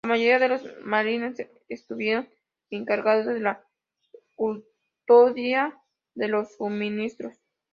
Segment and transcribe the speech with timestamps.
[0.03, 1.35] La mayoría de los marines
[1.69, 2.27] estuvieron
[2.71, 3.63] encargados de la
[4.35, 5.79] custodia
[6.15, 7.35] de los suministros.